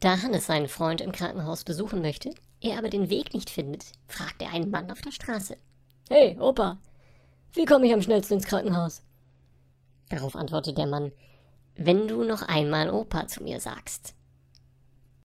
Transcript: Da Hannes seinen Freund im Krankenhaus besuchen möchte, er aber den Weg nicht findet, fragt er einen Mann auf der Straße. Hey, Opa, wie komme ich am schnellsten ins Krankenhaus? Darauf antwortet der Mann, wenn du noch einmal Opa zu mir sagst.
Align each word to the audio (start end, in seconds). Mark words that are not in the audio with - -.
Da 0.00 0.22
Hannes 0.22 0.46
seinen 0.46 0.68
Freund 0.68 1.00
im 1.00 1.12
Krankenhaus 1.12 1.64
besuchen 1.64 2.00
möchte, 2.00 2.32
er 2.60 2.78
aber 2.78 2.88
den 2.88 3.10
Weg 3.10 3.34
nicht 3.34 3.50
findet, 3.50 3.86
fragt 4.06 4.40
er 4.42 4.52
einen 4.52 4.70
Mann 4.70 4.90
auf 4.90 5.00
der 5.00 5.10
Straße. 5.10 5.56
Hey, 6.08 6.38
Opa, 6.38 6.78
wie 7.52 7.64
komme 7.64 7.86
ich 7.86 7.92
am 7.92 8.02
schnellsten 8.02 8.34
ins 8.34 8.46
Krankenhaus? 8.46 9.02
Darauf 10.08 10.36
antwortet 10.36 10.78
der 10.78 10.86
Mann, 10.86 11.12
wenn 11.74 12.08
du 12.08 12.24
noch 12.24 12.42
einmal 12.42 12.90
Opa 12.90 13.26
zu 13.26 13.42
mir 13.42 13.60
sagst. 13.60 14.14